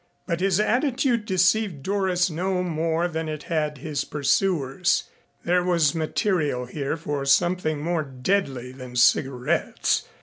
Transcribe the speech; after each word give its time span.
But 0.25 0.39
his 0.39 0.59
attitude 0.59 1.27
deceived 1.27 1.83
Doris 1.83 2.31
no 2.31 2.63
more 2.63 3.07
than 3.07 3.29
it 3.29 3.43
had 3.43 3.77
his 3.77 4.03
pursuers. 4.03 5.03
There 5.45 5.63
was 5.63 5.93
material 5.93 6.65
here 6.65 6.97
for 6.97 7.23
something 7.23 7.79
more 7.83 8.01
deadly 8.01 8.71
than 8.71 8.95
cigarettes. 8.95 10.05